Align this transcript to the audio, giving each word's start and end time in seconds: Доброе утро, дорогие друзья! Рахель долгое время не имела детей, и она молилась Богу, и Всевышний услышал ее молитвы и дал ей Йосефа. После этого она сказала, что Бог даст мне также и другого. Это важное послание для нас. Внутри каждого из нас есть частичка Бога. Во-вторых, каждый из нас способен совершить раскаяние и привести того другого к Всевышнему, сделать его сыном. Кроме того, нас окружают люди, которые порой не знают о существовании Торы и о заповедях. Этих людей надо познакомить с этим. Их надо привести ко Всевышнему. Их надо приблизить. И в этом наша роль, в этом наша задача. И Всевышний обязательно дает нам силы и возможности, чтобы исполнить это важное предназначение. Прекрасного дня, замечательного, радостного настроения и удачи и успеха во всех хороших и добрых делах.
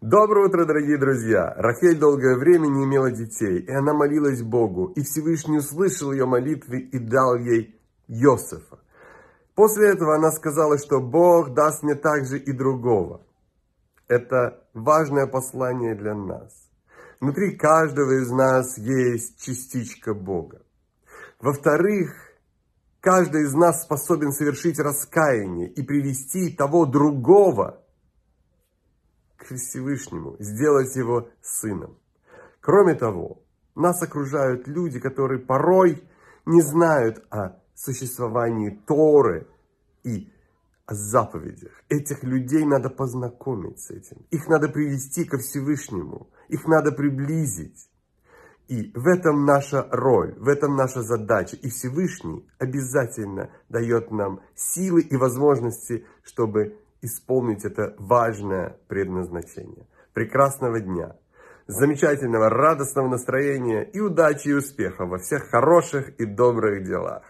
Доброе 0.00 0.46
утро, 0.46 0.64
дорогие 0.64 0.96
друзья! 0.96 1.52
Рахель 1.58 1.98
долгое 1.98 2.34
время 2.38 2.68
не 2.68 2.84
имела 2.84 3.10
детей, 3.10 3.58
и 3.58 3.70
она 3.70 3.92
молилась 3.92 4.40
Богу, 4.40 4.86
и 4.96 5.02
Всевышний 5.02 5.58
услышал 5.58 6.10
ее 6.10 6.24
молитвы 6.24 6.78
и 6.78 6.98
дал 6.98 7.36
ей 7.36 7.78
Йосефа. 8.08 8.78
После 9.54 9.90
этого 9.90 10.16
она 10.16 10.30
сказала, 10.30 10.78
что 10.78 11.00
Бог 11.00 11.52
даст 11.52 11.82
мне 11.82 11.96
также 11.96 12.38
и 12.38 12.50
другого. 12.50 13.20
Это 14.08 14.64
важное 14.72 15.26
послание 15.26 15.94
для 15.94 16.14
нас. 16.14 16.50
Внутри 17.20 17.54
каждого 17.58 18.22
из 18.22 18.30
нас 18.30 18.78
есть 18.78 19.38
частичка 19.38 20.14
Бога. 20.14 20.62
Во-вторых, 21.40 22.14
каждый 23.00 23.42
из 23.42 23.52
нас 23.52 23.82
способен 23.82 24.32
совершить 24.32 24.78
раскаяние 24.78 25.68
и 25.68 25.82
привести 25.82 26.56
того 26.56 26.86
другого 26.86 27.84
к 29.40 29.54
Всевышнему, 29.54 30.36
сделать 30.38 30.94
его 30.96 31.28
сыном. 31.40 31.96
Кроме 32.60 32.94
того, 32.94 33.42
нас 33.74 34.02
окружают 34.02 34.68
люди, 34.68 35.00
которые 35.00 35.40
порой 35.40 36.02
не 36.44 36.60
знают 36.60 37.24
о 37.30 37.56
существовании 37.74 38.78
Торы 38.86 39.46
и 40.04 40.30
о 40.86 40.94
заповедях. 40.94 41.72
Этих 41.88 42.22
людей 42.22 42.64
надо 42.64 42.90
познакомить 42.90 43.80
с 43.80 43.90
этим. 43.90 44.18
Их 44.30 44.48
надо 44.48 44.68
привести 44.68 45.24
ко 45.24 45.38
Всевышнему. 45.38 46.28
Их 46.48 46.66
надо 46.66 46.92
приблизить. 46.92 47.88
И 48.68 48.92
в 48.94 49.06
этом 49.08 49.46
наша 49.46 49.88
роль, 49.90 50.34
в 50.38 50.48
этом 50.48 50.76
наша 50.76 51.02
задача. 51.02 51.56
И 51.56 51.70
Всевышний 51.70 52.46
обязательно 52.58 53.50
дает 53.68 54.10
нам 54.10 54.40
силы 54.54 55.00
и 55.00 55.16
возможности, 55.16 56.06
чтобы 56.22 56.76
исполнить 57.02 57.64
это 57.64 57.94
важное 57.98 58.76
предназначение. 58.88 59.86
Прекрасного 60.12 60.80
дня, 60.80 61.16
замечательного, 61.66 62.48
радостного 62.48 63.08
настроения 63.08 63.84
и 63.84 64.00
удачи 64.00 64.48
и 64.48 64.52
успеха 64.52 65.06
во 65.06 65.18
всех 65.18 65.48
хороших 65.50 66.10
и 66.18 66.24
добрых 66.24 66.84
делах. 66.84 67.22